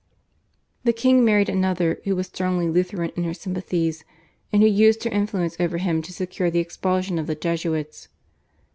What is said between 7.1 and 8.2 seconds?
of the Jesuits.